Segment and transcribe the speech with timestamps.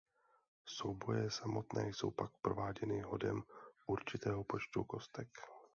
[0.65, 3.43] Souboje samotné jsou pak prováděny hodem
[3.87, 5.27] určitého počtu kostek.